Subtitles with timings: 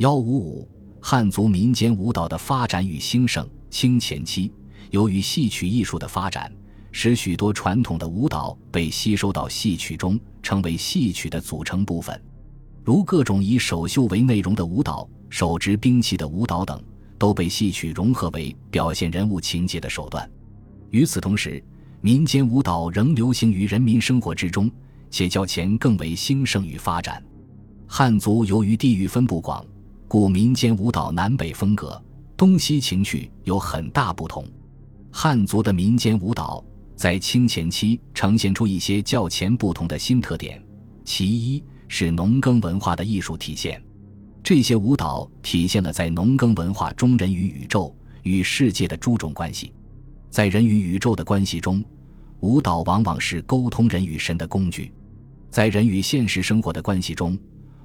[0.00, 0.68] 幺五五，
[0.98, 3.46] 汉族民间舞蹈的发展与兴盛。
[3.68, 4.50] 清前期，
[4.88, 6.50] 由于戏曲艺术的发展，
[6.90, 12.18] 使许多传统的舞蹈被吸收到戏曲中，成为戏曲的组成部分，
[12.82, 16.82] 如各种以首秀为内容的舞蹈、手执兵器的舞蹈等，
[17.18, 20.26] 都被戏曲融合为表现人物情节的手段。
[20.88, 21.62] 与此同时，
[22.00, 24.70] 民间舞蹈仍流行于人民生活之中，
[25.10, 27.22] 且较前更为兴盛与发展。
[27.86, 29.62] 汉族由于地域分布广，
[30.10, 32.02] 故民间舞蹈南北风格、
[32.36, 34.44] 东西情趣有很大不同。
[35.12, 36.64] 汉族的民间舞蹈
[36.96, 40.60] 在清前期呈现出一些较前不同的新特点。
[41.04, 43.80] 其一是农耕文化的艺术体现，
[44.42, 49.72] 这些舞蹈体现了在农耕文化中人与宇宙、与世界的诸种关系。
[50.28, 51.84] 在人与宇宙的关系中，
[52.40, 54.90] 舞蹈往往是沟通人与神的工具；
[55.50, 57.38] 在人与现实生活的关系中，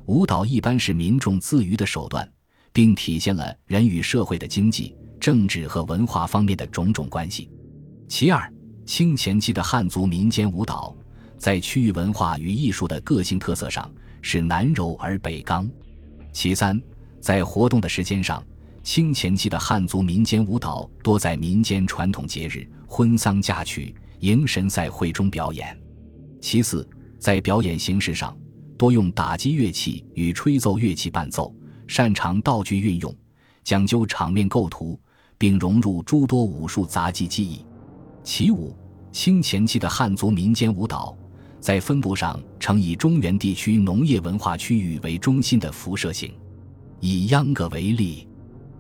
[0.08, 2.28] 舞蹈一般是民众自娱的手段，
[2.72, 7.50] 并体现了人与社会的经济、政治和文化方面的种种关系。
[8.08, 8.52] 其二，
[8.86, 10.96] 清前期的汉族民间舞蹈
[11.38, 15.70] 在区域文化与艺术的个性特色上是南柔而北刚。
[16.32, 16.80] 其三，
[17.20, 18.44] 在活动的时间上。
[18.84, 25.76] 清前期的汉族民间舞蹈多在民间传统节日、婚丧嫁娶、迎神赛会中表演。
[26.40, 26.88] 其次，
[27.18, 28.38] 在表演形式上，
[28.78, 31.54] 多用打击乐器与吹奏乐器伴奏，
[31.88, 33.14] 擅长道具运用，
[33.64, 35.00] 讲究场面构图，
[35.38, 37.66] 并融入诸多武术杂技技艺。
[38.24, 38.76] 其五，
[39.12, 41.18] 清前期的汉族民间舞蹈
[41.60, 46.34] 在分布上呈以中原地区农业文化区域为中心的辐射性。
[47.00, 48.28] 以秧歌为例。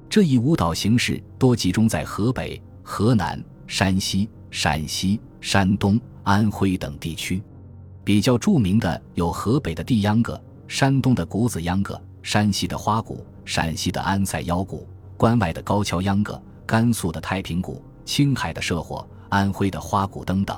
[0.07, 7.41] 这一舞蹈形式多集中在河北、河南、山西、陕西、山东、安徽等地区。
[8.05, 20.55] 比较著名的有河北的地秧歌、山东的谷子秧歌、山西的花鼓、陕西的安塞腰鼓、关外的高跷秧歌、甘肃的太平鼓、青海的社火、安徽的花鼓等等。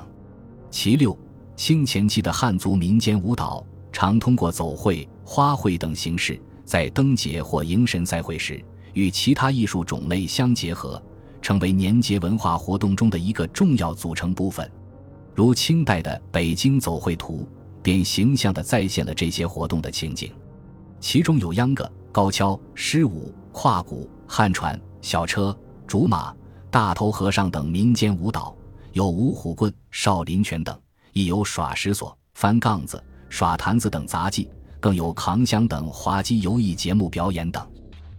[0.70, 1.18] 其六，
[1.56, 8.62] 清前期的汉族民间舞蹈常通过走会、花卉等形式，在灯节或迎神赛会时。
[8.92, 11.00] 与其他艺术种类相结合，
[11.40, 14.70] 成为年节文化活动中的一个重要组成部分。
[15.38, 17.46] 如清代的《北京走会图》
[17.80, 20.32] 便形象地再现了这些活动的情景，
[20.98, 25.56] 其中有秧歌、高跷、狮舞、跨鼓、旱船、小车、
[25.86, 26.34] 竹马、
[26.72, 28.52] 大头和尚等民间舞蹈，
[28.94, 30.76] 有五虎棍、少林拳等，
[31.12, 34.50] 亦有耍石锁、翻杠子、耍坛子等杂技，
[34.80, 37.64] 更有扛香等滑稽游艺节目表演等。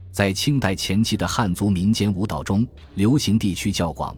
[0.10, 2.66] 在清代前期的汉族民间舞蹈中，
[2.96, 4.16] 流行地区较广，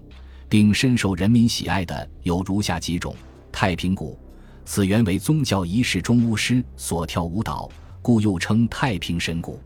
[0.51, 3.15] 并深受人民喜爱的有如下几种：
[3.53, 4.19] 太平鼓，
[4.65, 7.69] 此原为宗教仪式中巫师所跳舞蹈，
[8.01, 9.57] 故又称太平神鼓。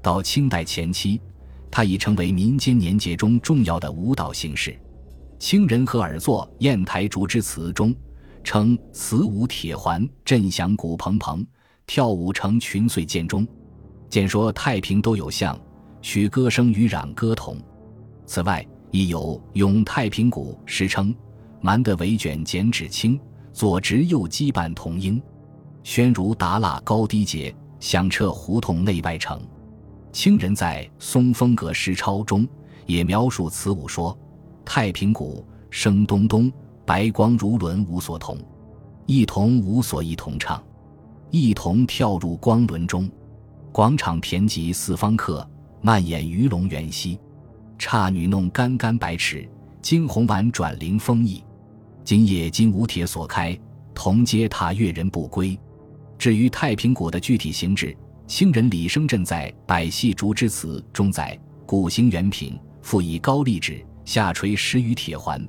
[0.00, 1.20] 到清代前期，
[1.68, 4.78] 它已成为民间年节中重要的舞蹈形式。
[5.40, 7.92] 清人和尔作《砚台竹枝词》中
[8.44, 11.44] 称：“此舞铁环震响鼓蓬蓬，
[11.88, 13.44] 跳舞成群碎涧中。”
[14.08, 15.60] 见说太平都有象，
[16.00, 17.56] 取歌声与壤歌同。
[18.26, 21.14] 此外，亦有咏太平鼓时称
[21.60, 23.18] ：“蛮得围卷剪纸轻，
[23.52, 25.22] 左直右击伴同音。
[25.82, 29.40] 宣如达腊高低节，响彻胡同内外城。”
[30.12, 32.46] 清人在《松风阁诗钞》中
[32.84, 34.16] 也描述此舞说
[34.64, 36.52] ：“太平鼓声咚咚，
[36.84, 38.36] 白光如轮无所同，
[39.06, 40.60] 一同无所一同唱，
[41.30, 43.08] 一同跳入光轮中。”
[43.70, 45.48] 广场骈集四方客，
[45.80, 47.16] 漫演鱼龙圆兮。
[47.80, 49.48] 姹女弄干干百尺，
[49.80, 51.42] 惊鸿婉转凌风翼。
[52.04, 53.58] 今夜金无铁锁开，
[53.94, 55.58] 铜阶踏越人不归。
[56.18, 57.96] 至于太平鼓的具体形制，
[58.26, 65.42] 清人李生镇在《百戏竹枝词》中载：鼓形圆平，复以高立指，下垂十余铁环，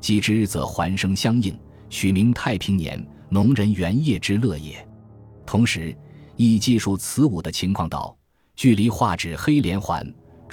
[0.00, 1.54] 击之则环声相应，
[1.90, 4.74] 取名太平年，农人元夜之乐也。
[5.44, 5.94] 同时。
[6.36, 8.16] 亦记述此舞的情况道：
[8.56, 10.04] 距离画纸黑连环，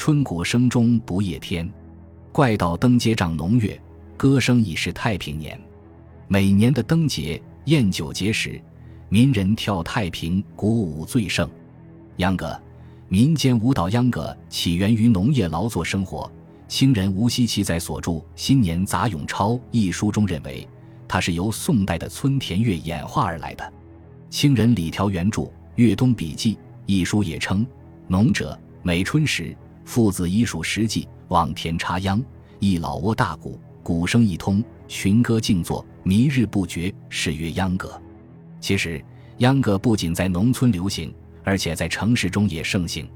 [0.03, 1.71] 春鼓声中不夜天。
[2.31, 3.80] 怪道灯接仗农月，
[4.18, 5.56] 歌声已是太平年。
[6.27, 8.59] 每年的灯节、宴酒节时，
[9.09, 11.48] 民人跳太平鼓舞最盛。
[12.15, 12.59] 秧歌，
[13.09, 16.27] 民间舞蹈秧歌起源于农业劳作生活。
[16.68, 20.68] 清人吴锡奇在所著《新年杂咏钞》一书中认为，
[21.07, 23.74] 它是由宋代的村田乐演化而来的。
[24.31, 25.44] 清人李条原著。
[25.75, 26.56] 《粤东笔记》
[26.88, 27.63] 一书也称
[28.09, 29.56] ：“农者每春时，
[29.86, 32.24] 父子依属实际，往田插秧，
[32.60, 38.01] 一老窝大鼓，鼓声一通，群歌静坐，迷日不绝，是曰秧歌。”
[38.62, 39.04] 其实，
[39.38, 41.13] 秧歌不仅在农村流行，
[41.44, 43.10] 而且在城市中也盛行。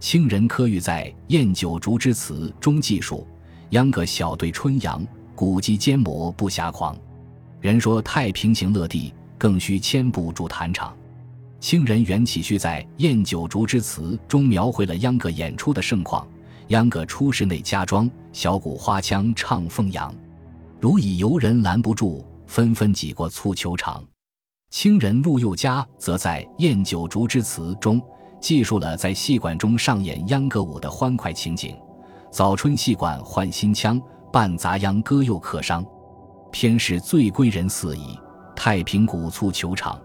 [0.00, 3.26] 清人柯玉在《宴九竹之词》中记述
[3.70, 6.96] ：“秧歌小对春阳，古籍坚磨不暇狂。
[7.60, 10.96] 人说太平行乐地，更需千步筑坛场。”
[11.60, 16.26] 清人袁启绪在《宴九竹之词》中描绘了秧歌演出的盛况：
[16.68, 20.14] 秧歌出室内加装，小鼓花腔唱凤阳，
[20.80, 24.04] 如以游人拦不住，纷纷挤过蹴球场。
[24.70, 28.00] 清人陆佑嘉则在《宴九竹之词》中
[28.40, 31.74] 记述了在戏馆中上演秧歌舞的欢快情景：
[32.30, 34.00] 早春戏馆换新腔，
[34.32, 35.84] 半杂秧歌又客商。
[36.52, 38.16] 偏是醉归人四矣，
[38.54, 40.00] 太平鼓蹴球场。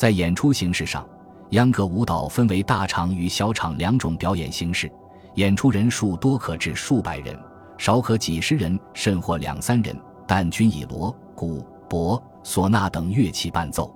[0.00, 1.06] 在演出形式上，
[1.50, 4.90] 秧歌舞蹈分为大场与小场两种表演形式，
[5.34, 7.38] 演出人数多可至数百人，
[7.76, 9.94] 少可几十人，甚或两三人，
[10.26, 13.94] 但均以锣、鼓、钹、唢呐等乐器伴奏。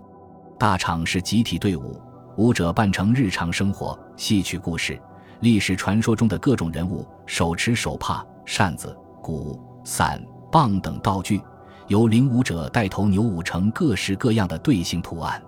[0.59, 1.99] 大场是集体队伍，
[2.37, 5.01] 舞者扮成日常生活、戏曲故事、
[5.41, 10.23] 历史传说中的各种人物，手持手帕、扇子、鼓、伞、
[10.53, 11.41] 棒等道具，
[11.87, 15.43] 由领舞者带头扭舞成各式各样的队形图案。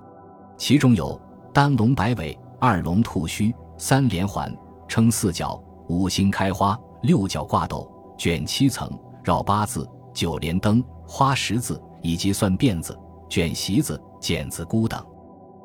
[0.57, 1.21] 其中有
[1.53, 4.55] 单龙摆尾、二龙吐须、三连环、
[4.89, 8.91] 撑四角、五星开花、六角挂斗、卷七层、
[9.23, 12.99] 绕八字、九连灯、花十字，以及算辫子、
[13.29, 15.05] 卷席子、剪子箍等。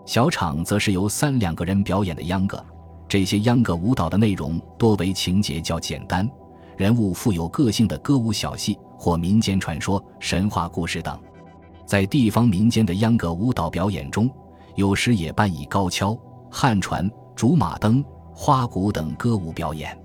[0.05, 2.63] 小场则是由三两个人表演的秧歌，
[3.07, 6.29] 这些秧歌舞蹈的内容多为情节较简单、
[6.75, 11.17] 人物富有个性的歌舞小戏或民间传说、神话故事等。
[11.85, 14.29] 在地方民间的秧歌舞蹈表演中，
[14.75, 16.17] 有时也伴以高跷、
[16.49, 18.03] 旱船、竹马灯、
[18.33, 19.97] 花鼓等歌舞表演。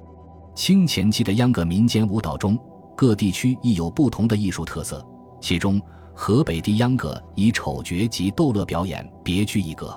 [0.55, 2.59] 清前期的秧歌民间舞蹈中，
[2.97, 5.07] 各地区亦有不同的艺术特色。
[5.41, 5.81] 其中，
[6.15, 9.89] 河北地秧歌以丑角及逗乐表演别具一格；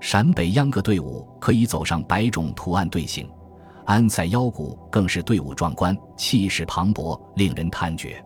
[0.00, 3.28] 陕北秧歌队伍可以走上百种图案队形，
[3.84, 8.24] 安塞腰鼓更是队伍壮观、气势磅礴，令人叹绝。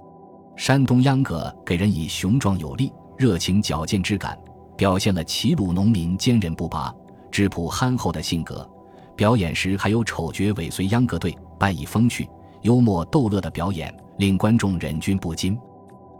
[0.57, 4.39] 山东秧歌给人以雄壮有力、热情矫健之感。
[4.77, 6.95] 表现了齐鲁农民坚韧不拔、
[7.31, 8.69] 质朴憨厚的性格。
[9.15, 12.29] 表演时还有丑角尾随秧歌队，扮以风趣、
[12.63, 15.57] 幽默、逗乐的表演，令观众忍俊不禁。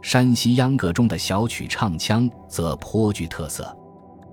[0.01, 3.75] 山西秧歌中的小曲唱腔则颇具特色。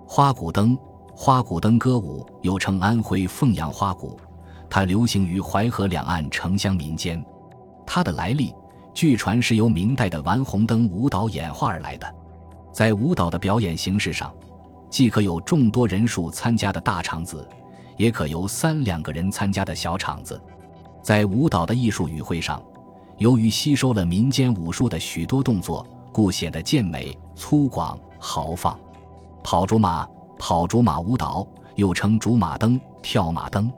[0.07, 0.77] 花鼓灯，
[1.15, 4.19] 花鼓灯歌舞又称安徽凤阳花鼓，
[4.69, 7.25] 它流行于淮河两岸城乡民间。
[7.87, 8.55] 它的来历，
[8.93, 12.15] 据传是由明代的玩红灯舞蹈演化而来的。
[12.73, 14.33] 在舞蹈的表演形式上，
[14.89, 17.47] 既可有众多人数参加的大场子，
[17.97, 20.41] 也可由三两个人参加的小场子。
[21.03, 22.63] 在舞蹈的艺术语汇上，
[23.19, 28.79] 由于吸收了民间武术的许多动作，故显得健美、粗犷、豪放。
[29.43, 30.07] 跑竹马，
[30.39, 33.73] 跑竹马舞蹈又称竹马灯、跳马灯。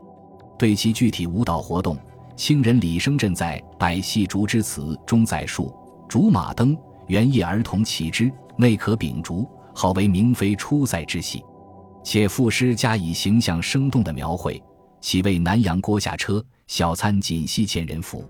[0.58, 1.96] 对其具体舞蹈活动，
[2.36, 5.72] 清人李生镇在《百戏竹之词》中载述：
[6.08, 6.76] 竹马灯，
[7.12, 8.32] 原意儿童骑之。
[8.56, 11.44] 内可秉烛，好为明妃出塞之戏。
[12.02, 14.62] 且赋诗加以形象生动的描绘，
[14.98, 18.26] 岂为南阳郭下车，小餐锦溪前人扶。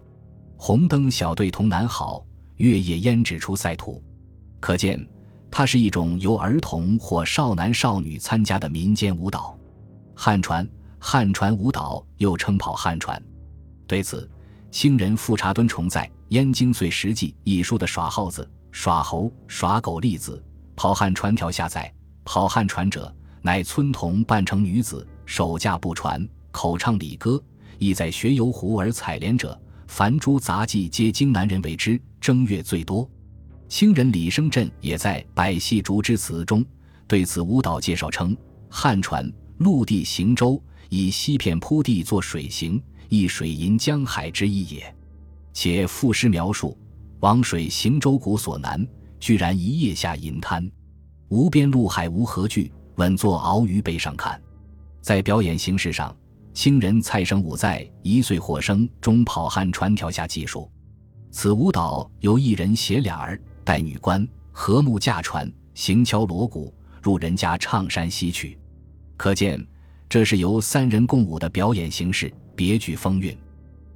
[0.57, 2.27] 红灯小队同南好，
[2.57, 4.03] 月夜胭脂出塞图。
[4.59, 5.01] 可见，
[5.49, 9.57] 它是一种由儿童或少男少女参加的民间舞蹈。
[10.13, 10.69] 汉船，
[10.99, 13.23] 汉船舞蹈又称跑汉船。
[13.87, 14.29] 对此，
[14.73, 18.49] 清人富察敦崇在《燕京岁时记》一书的耍号子。
[18.73, 20.43] 耍猴、耍狗例子，
[20.75, 21.93] 跑汉船条下载。
[22.25, 27.41] 跑汉船者，乃村童扮成女子，手驾步船，口唱礼歌，
[27.79, 29.61] 意在学游湖而采莲者。
[29.87, 33.09] 凡诸杂技，皆经男人为之，正月最多。
[33.69, 36.65] 清人李生镇也在《百戏竹之词》中
[37.07, 38.37] 对此舞蹈介绍称：
[38.71, 44.95] 汉船陆地行舟，以西片铺地作水行，亦水银江海之意也。
[45.53, 46.79] 且赋诗描述。
[47.23, 48.85] 王水行舟谷所难，
[49.21, 50.69] 居然一夜下银滩。
[51.29, 54.41] 无边陆海无何惧，稳坐鳌鱼背上看。
[55.01, 56.15] 在表演形式上，
[56.53, 60.69] 清人蔡生武在《一岁火生》中跑汉船条下技术：
[61.31, 68.59] 此舞蹈由一人携俩儿，带女官，和睦驾船，行敲锣鼓，入人家唱山西曲。
[69.17, 69.65] 可见，
[70.09, 73.39] 这是由三人共舞的表演形式，别具风韵。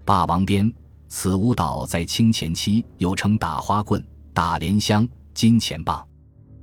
[0.04, 0.73] 霸王鞭。
[1.08, 6.06] 此舞蹈在清前期又称打花棍、打莲香、金钱棒。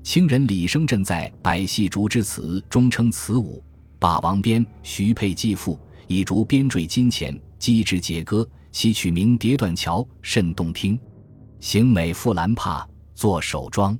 [0.03, 3.63] 清人李生镇在《百戏竹之词》中称此舞
[3.99, 10.99] “霸王鞭”，徐佩继父以竹鞭坠金钱，击之节歌，其曲名《叠断桥》，甚动听。
[11.61, 12.85] 行美富兰帕，
[13.15, 13.97] 作手装，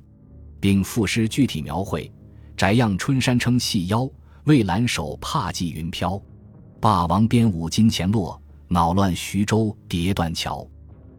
[0.60, 2.12] 并赋诗具体描绘：
[2.54, 4.06] 翟样春山称细腰，
[4.44, 6.20] 为兰手帕系云飘。
[6.78, 10.66] 霸王鞭舞金钱落，恼乱徐州叠断桥。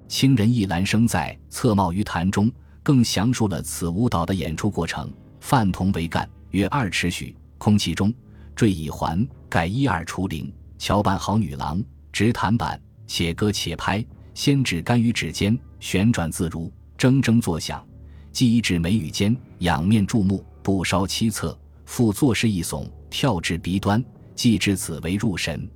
[0.08, 2.52] 清人一兰生在侧帽于坛中，
[2.84, 5.12] 更详述了此舞蹈的演出过程。
[5.40, 8.14] 范同为干，约二尺许，空气中
[8.56, 10.52] 坠以环，盖一二除灵。
[10.78, 17.86] 桥板好女郎，执弹板，且歌且拍，先指干于指尖，旋转自如，铮铮作响。
[18.32, 24.04] 即一指眉宇间，仰面注目，不稍七侧，复作势一耸，跳至鼻端，
[24.36, 25.68] 即至此为入神。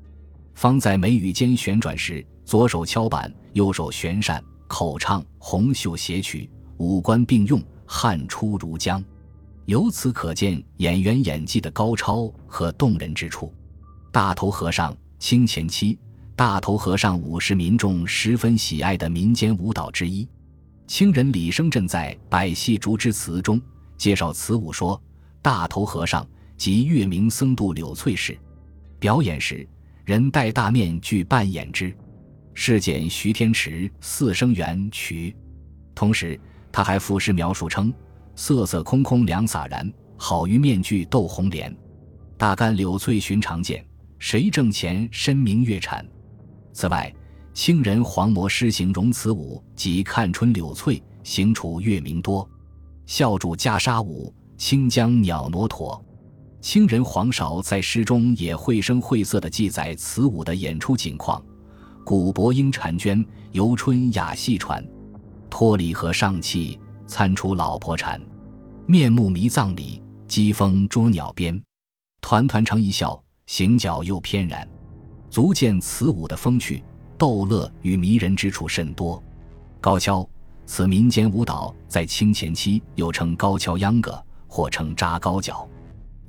[0.60, 9.02] 方在眉宇间旋转时，左手敲板，右手旋扇，口唱红袖谐曲，五官并用，汗出如浆。
[9.68, 13.54] 由此可见演员演技的高超和动人之处。
[14.12, 15.98] 大头和尚，清前期
[16.36, 20.28] 大头和尚舞是民众十分喜爱的民间舞蹈之一。
[20.88, 23.62] 清人李生镇在《百戏竹枝词》中
[23.98, 25.02] 介绍此舞说
[25.42, 28.38] ：“大头和尚即月明僧渡柳翠氏。
[29.00, 29.66] 表演时，
[30.10, 31.96] 人戴大面具扮演之。
[32.56, 35.32] 是简徐天池《四声缘曲》。
[35.94, 36.40] 同时，
[36.72, 37.94] 他还赋诗描述称
[38.34, 39.88] ：‘瑟瑟空空凉洒然，
[40.18, 41.72] 好于面具斗红莲。
[42.40, 43.86] 大干柳翠寻常见。’”
[44.18, 46.04] 谁挣钱，身明月产。
[46.74, 47.14] 此外，
[47.54, 52.50] 清人黄模诗形容此舞，即看春柳翠，行处月明多。
[53.06, 56.04] 笑主袈裟舞，清江鸟挪驼。
[56.62, 61.42] 清人黄韶在诗中也绘声绘色地记载此舞的演出景况：
[62.06, 64.86] 古柏莺婵娟，游春雅戏传。
[65.50, 68.22] 脱离和上气，参出老婆缠。
[68.86, 71.60] 面目迷葬里，机锋捉鸟边。
[72.22, 73.22] 团团成一笑。
[73.48, 74.68] 行脚又翩然，
[75.32, 76.84] 足见此舞的风趣、
[77.18, 79.24] 逗乐与迷人之处甚多。
[79.82, 80.30] 高跷，
[80.68, 85.68] 此民间舞蹈在清前期又称高跷秧歌，或称扎高脚。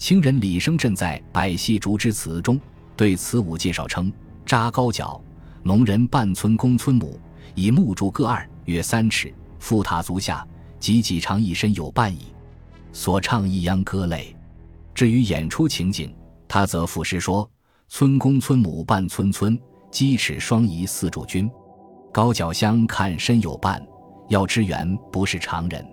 [0.00, 2.59] 清人李生镇在《百戏竹枝词》中
[2.97, 4.11] 对此舞介绍称：
[4.47, 5.23] 扎高脚，
[5.62, 7.21] 农人半村公村母，
[7.54, 10.45] 以木竹各二，约三尺，复踏足下，
[10.78, 12.33] 及几长一身有半矣。
[12.95, 14.35] 所唱一秧歌类。
[14.95, 16.12] 至于演出情景。
[16.49, 17.49] 他则赋诗说
[17.87, 19.57] ：“村公村母半村村，
[19.90, 21.49] 鸡翅双仪四主君。
[22.11, 23.87] 高脚相看身有半，
[24.30, 25.85] 要支援不是常人。”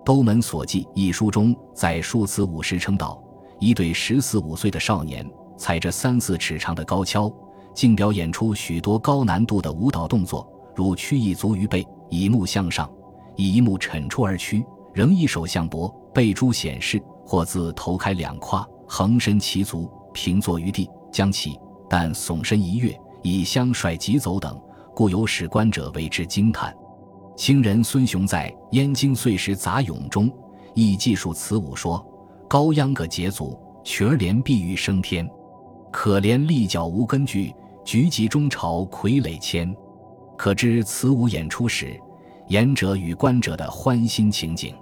[0.04, 3.20] 《兜门所记》一书中在述此舞时称道
[3.58, 7.32] ：“一对十四五岁的少年，踩着三四尺长的高跷，
[7.74, 12.90] 竟表演出许多高难度的舞蹈动作，如屈一足于背，以目向上，
[13.36, 21.60] 以一目沉出而屈，仍一手向脖，背珠显示，或自头开两胯。”横伸其足，平坐于地，将其
[21.90, 24.58] 但耸身一跃，以相率疾走等，
[24.94, 26.74] 故有使观者为之惊叹。
[27.36, 30.32] 清人孙雄在《燕京岁时杂咏》中
[30.72, 32.02] 亦记述此舞说
[32.48, 35.28] ：“高秧歌节足，曲儿连碧玉升天。
[35.92, 39.72] 可怜立脚无根据，局集中朝傀儡牵。”
[40.38, 42.00] 可知此舞演出时，
[42.48, 44.74] 演者与观者的欢欣情景。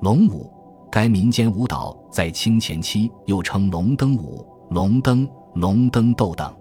[0.00, 0.50] 龙舞。
[0.90, 6.54] 该民间舞蹈在清前期又称龙灯舞、龙灯、龙灯斗等。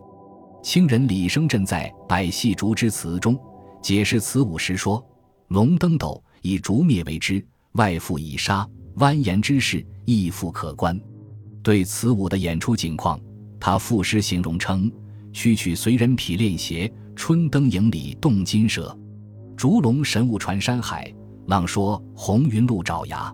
[0.64, 3.40] 清人李生镇在《百戏竹枝词》中
[3.80, 5.06] 解释此舞时说
[5.50, 11.00] ：“龙灯斗以竹篾为之，外附以纱，蜿蜒之势亦复可观。”
[11.64, 13.20] 对此舞的演出景况，
[13.60, 14.92] 他赋诗形容称
[15.32, 18.98] ：“曲曲随人匹练鞋，春灯影里动金蛇。
[19.56, 21.14] 烛龙神物传山海，
[21.48, 23.34] 浪说红云露爪牙。”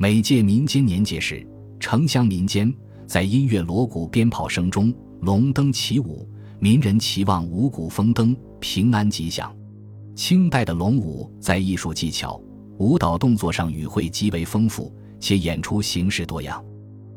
[0.00, 1.44] 每届民间年节时，
[1.80, 2.72] 城乡民间
[3.06, 6.26] 在音乐锣鼓鞭炮声中，龙灯起舞，
[6.60, 9.52] 民人期望五谷丰登、平安吉祥。
[10.14, 12.40] 清代的龙舞在艺术技巧、
[12.78, 16.64] 舞蹈动作上语汇极为丰富，且演出形式多样。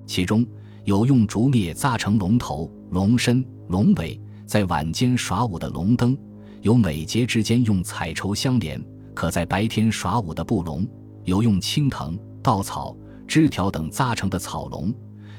[0.08, 0.46] 其中
[0.86, 6.16] 有用竹篾扎成龙头、龙身、龙尾，在晚间耍舞的龙灯；
[6.62, 10.84] 有每节之间用彩绸相连，可在白天耍舞的布龙；
[11.26, 12.18] 有用青藤。
[12.44, 14.92] 稻草、枝条等扎成的草龙，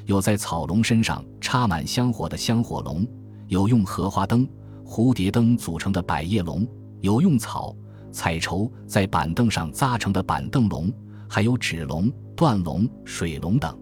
[0.07, 3.05] 有在草龙身上插满香火的香火龙，
[3.49, 4.49] 有用荷花灯、
[4.87, 6.64] 蝴蝶灯组成的百叶龙，
[7.00, 7.75] 有用草、
[8.12, 10.92] 彩绸在板凳上扎成的板凳龙，
[11.28, 13.76] 还有纸龙、断龙、水龙等。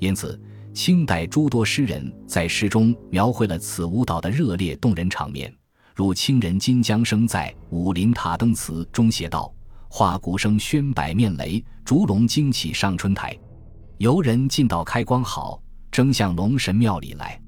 [0.00, 0.38] 因此，
[0.74, 5.54] 清代诸多诗人在诗中描绘了此舞蹈的热烈动人场面，
[5.94, 9.52] 如清人金江生在《武林塔灯词》中写道。
[9.92, 13.36] 画鼓声喧百面雷，烛龙惊起上春台。
[13.98, 15.60] 游人进到开光好，
[15.90, 17.40] 争向龙神庙里来。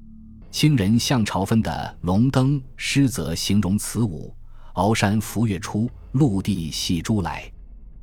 [0.51, 4.35] 清人向朝分的《龙灯》诗则形容此舞：
[4.75, 7.51] 鳌山浮月出，陆地戏珠来。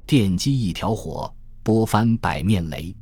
[0.06, 2.96] 电击一条火，拨翻百面雷。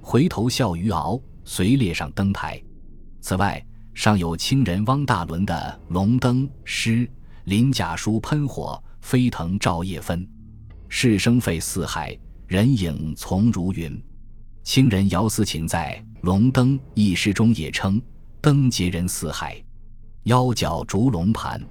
[0.00, 2.60] 回头笑鱼鳌，随列上登台。
[3.20, 7.08] 此外，尚有清人汪大伦的《龙灯》诗
[7.44, 10.26] ：“鳞甲书喷火，飞腾照夜分。
[10.88, 14.00] 是声沸四海，人影从如云。”
[14.64, 18.00] 清人姚思琴在《龙灯》一诗中也称
[18.40, 19.62] ：“灯结人四海，
[20.24, 21.62] 腰脚逐龙盘，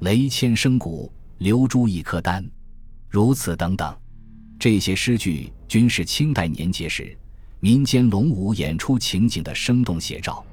[0.00, 2.44] 雷千声鼓，流珠一颗丹。”
[3.08, 3.96] 如此等等，
[4.58, 7.16] 这些诗句均是清代年节时
[7.60, 10.44] 民间龙舞演出情景的生动写照。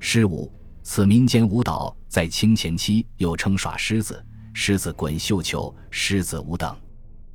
[0.00, 4.20] 狮舞，此民间舞蹈在清前期又称耍狮子、
[4.52, 6.76] 狮子滚绣球、狮子舞等。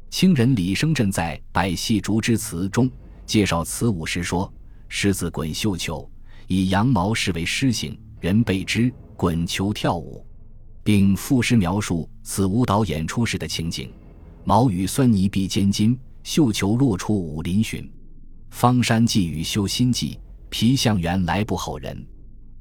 [0.10, 2.92] 清人李生镇在《百戏竹枝词》中
[3.26, 4.54] 介绍此舞时说
[4.90, 6.10] ：“狮子滚绣球，
[6.48, 10.27] 以羊毛饰为狮形，人背之，滚球跳舞。”
[10.88, 13.92] 并赋诗描述此舞蹈演出时的情景。
[14.46, 17.92] 毛羽酸泥必坚金，绣球落出武林寻。
[18.52, 20.18] 方山寄雨修心计，
[20.50, 22.08] 皮相原来不吼人。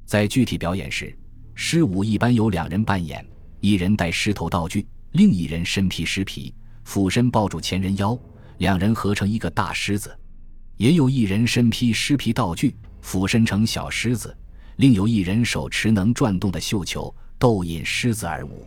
[0.06, 1.16] 在具体表演时，
[1.54, 3.24] 狮舞一般由两人扮演，
[3.60, 6.52] 一人带狮头道具，另一人身披狮皮，
[6.82, 8.18] 俯身抱住前人腰，
[8.58, 10.10] 两人合成一个大狮子；
[10.78, 14.36] 也有一人身披狮皮道具，俯身成小狮子，
[14.78, 18.66] 另有一人手持能转动的绣球，逗引狮子而舞。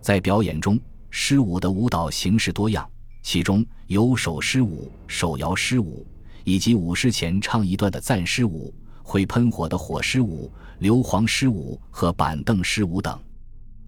[0.00, 0.78] 在表演中。
[1.10, 2.86] 狮舞的舞蹈形式多样，
[3.22, 6.06] 其中有手狮舞、手摇狮舞，
[6.44, 8.72] 以及舞狮前唱一段的赞狮舞、
[9.02, 13.18] 会喷火的火狮舞、硫磺狮舞和板凳狮舞等。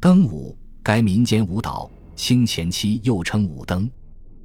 [0.00, 3.88] 灯舞，该民间舞蹈，清前期又称舞灯。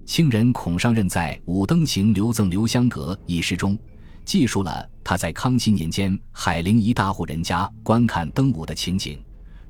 [0.06, 3.80] 清人孔尚任在《舞灯行留赠刘香阁》一诗中，
[4.26, 9.18] 记述了他在康熙年间海陵一大户人家观看灯舞的情景。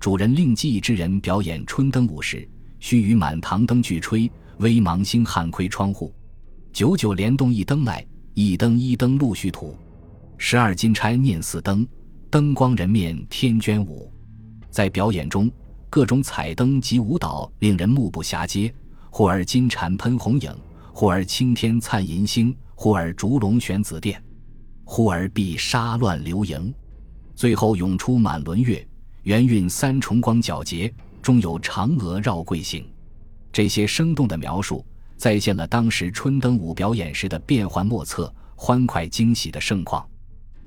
[0.05, 2.47] 主人令记忆之人表演春灯舞时。
[2.79, 6.13] 须臾满堂灯俱吹，微芒星汉窥窗户。
[6.71, 9.75] 九九连动一灯来，一灯一灯陆续吐。
[10.38, 11.88] 十二金钗念四灯，
[12.29, 14.13] 灯光人面天娟舞。
[14.69, 15.50] 在表演中，
[15.89, 18.71] 各种彩灯及舞蹈令人目不暇接。
[19.09, 20.55] 忽而金蝉喷红影，
[20.94, 24.24] 忽而青天灿银星，忽而烛龙悬紫电，
[24.83, 26.72] 忽而碧纱乱流萤。
[27.33, 28.87] 最后涌出满轮月，
[29.25, 30.94] 圆晕三重光皎洁。
[31.20, 32.85] 中有嫦娥绕桂行，
[33.51, 34.85] 这些生动的描述
[35.18, 40.07] 再现了当时春灯舞表演时的变幻莫测、欢快惊喜的盛况。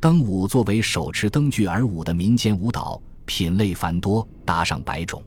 [0.01, 5.23] 灯舞作为手持灯具而舞的民间舞蹈，品类繁多，达上百种。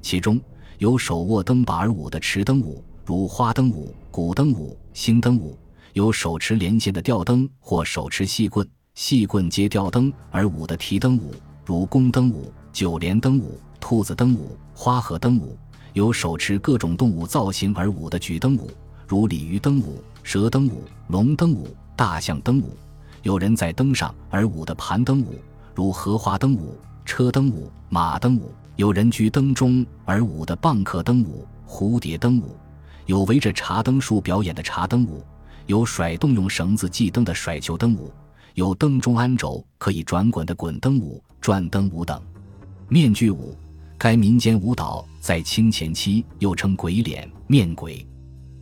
[0.00, 0.40] 其中
[0.78, 5.54] 有手握灯把而舞的持灯舞，如花灯舞、鼓灯舞、星灯舞；
[5.92, 11.34] 有手持连线的吊灯或手持细棍、细棍接吊灯而舞的提灯舞，
[11.66, 13.60] 如宫灯舞、九连灯舞。
[13.84, 15.58] 兔子灯舞、花盒灯舞，
[15.92, 18.70] 有手持各种动物造型而舞的举灯舞，
[19.08, 22.66] 如鲤鱼灯舞、蛇灯舞、龙灯舞、大象灯舞；
[23.22, 25.34] 有人在灯上而舞的盘灯舞，
[25.74, 28.44] 如荷花灯舞、车灯舞、马灯舞；
[28.76, 32.44] 有人居灯中而舞的蚌壳灯舞、蝴蝶灯舞；
[33.06, 35.20] 有围着茶灯树表演的茶灯舞；
[35.66, 38.08] 有甩动用绳子系灯的甩球灯舞；
[38.54, 42.22] 有灯中安轴可以转滚的滚灯舞、转灯舞等。
[42.92, 43.56] 面具舞。
[43.96, 48.06] 该民间舞蹈在清前期又称鬼脸、面鬼。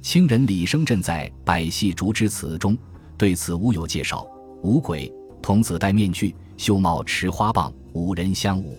[0.03, 2.79] 清人李生镇在《百戏竹枝词》中
[3.19, 4.25] 对此舞有介绍：
[4.63, 5.13] 舞鬼，
[5.43, 8.79] 童子戴面具，袖帽持花棒，五人相舞，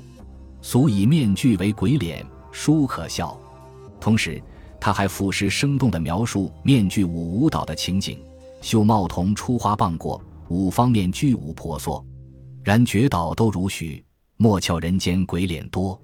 [0.62, 3.38] 俗以面具为鬼脸，殊可笑。
[4.00, 4.42] 同时，
[4.80, 8.18] 他还赋诗生动地描述面具舞舞蹈的情景：
[8.62, 12.02] 袖帽同出花棒过，五方面具舞婆娑，
[12.64, 14.02] 然绝倒都如许，
[14.42, 16.02] 莫笑人间鬼脸多。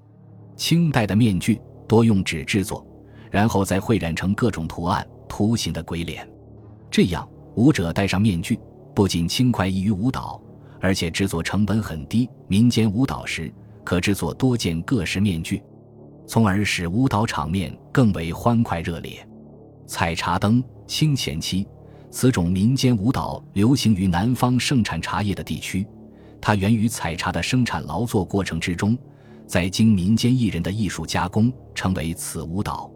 [0.54, 2.86] 清代的面具多用纸制作，
[3.32, 6.24] 然后再绘染成各种图案、图形的鬼脸。
[6.88, 8.56] 这样，舞者戴上面具，
[8.94, 10.40] 不仅轻快易于舞蹈，
[10.80, 12.30] 而且制作成本很低。
[12.46, 15.60] 民间舞蹈时可制作多件各式面具，
[16.24, 19.18] 从而使舞蹈场面更为欢快热烈。
[19.84, 21.66] 采茶灯，清前期，
[22.08, 25.84] 此种民间舞蹈流行于南方盛产茶叶的地区，
[26.40, 28.96] 它源于采茶的生产劳作过程之中。
[29.46, 32.92] 在经民间艺人的艺术加工，成为此舞蹈。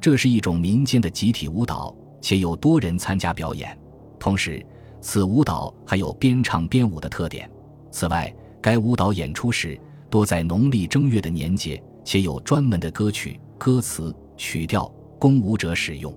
[0.00, 3.76] 这是一种民间的集体舞蹈，且有多人参加表演。
[4.16, 4.64] 同时，
[5.00, 7.50] 此舞蹈还有边唱边舞的特点。
[7.90, 9.76] 此外，该舞蹈演出时
[10.08, 16.16] 多在农历正月的年节，且有专门的歌曲、歌词、曲调供舞者使用。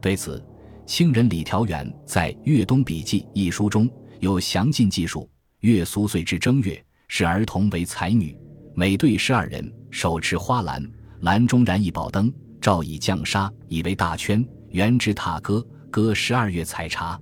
[0.00, 0.42] 对此，
[0.86, 3.86] 清人李调元在《粤东笔记》一书中
[4.18, 5.28] 有详尽记述：
[5.60, 8.34] 月苏岁至正月，使儿童为才女。
[8.74, 10.82] 每队十二人，手持花篮，
[11.20, 17.20] 篮中燃一宝灯，照以降沙，以为大圈，圆之踏歌，歌十二月采茶。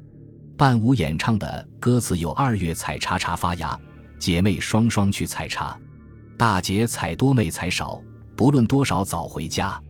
[0.57, 3.77] 伴舞演唱的歌词有：二月采茶茶发芽，
[4.21, 5.77] 姐妹双双去采茶。
[6.37, 8.01] 大姐采多妹采少，
[8.37, 9.83] 不论多少早回家。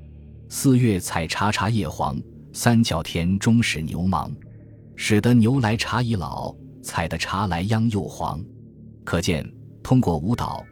[0.48, 2.18] 四月采茶茶叶黄，
[2.54, 4.34] 三角田中使牛忙，
[4.96, 6.54] 使得牛来茶已老，
[6.88, 8.42] 采的茶来秧又黄。
[9.04, 9.46] 可见，
[9.82, 10.64] 通过舞蹈，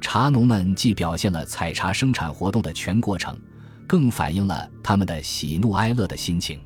[0.00, 3.36] 茶农们既表现了采茶生产活动的全过程，
[3.84, 6.60] 更反映了他们的喜怒哀乐的心情。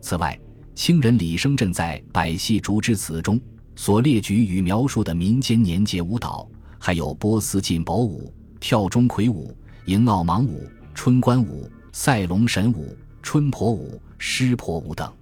[0.00, 0.36] 此外，
[0.74, 3.40] 清人李生镇在《百戏竹枝词》中
[3.76, 11.70] 所列举与描述的民间年节舞蹈，还有波斯进宝舞、跳钟馗舞、迎奥芒舞、春官舞。
[11.92, 15.12] 赛龙神舞、春婆舞、湿婆舞等。